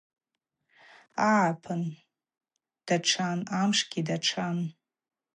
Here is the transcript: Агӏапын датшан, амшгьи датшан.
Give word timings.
Агӏапын 1.31 1.81
датшан, 2.85 3.39
амшгьи 3.59 4.01
датшан. 4.07 4.57